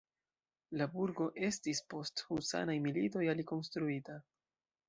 La 0.81 0.87
burgo 0.93 1.27
estis 1.49 1.83
post 1.95 2.25
husanaj 2.31 2.79
militoj 2.87 3.27
alikonstruita. 3.35 4.21